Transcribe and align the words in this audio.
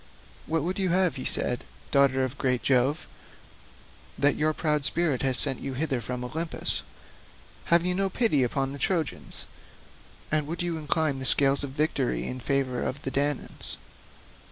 "What 0.47 0.63
would 0.63 0.79
you 0.79 0.89
have," 0.89 1.19
said 1.29 1.59
he, 1.59 1.65
"daughter 1.91 2.23
of 2.23 2.39
great 2.39 2.63
Jove, 2.63 3.05
that 4.17 4.35
your 4.35 4.51
proud 4.51 4.83
spirit 4.83 5.21
has 5.21 5.37
sent 5.37 5.59
you 5.59 5.75
hither 5.75 6.01
from 6.01 6.23
Olympus? 6.23 6.81
Have 7.65 7.85
you 7.85 7.93
no 7.93 8.09
pity 8.09 8.41
upon 8.41 8.73
the 8.73 8.79
Trojans, 8.79 9.45
and 10.31 10.47
would 10.47 10.63
you 10.63 10.79
incline 10.79 11.19
the 11.19 11.25
scales 11.25 11.63
of 11.63 11.69
victory 11.69 12.25
in 12.25 12.39
favour 12.39 12.81
of 12.83 13.03
the 13.03 13.11
Danaans? 13.11 13.77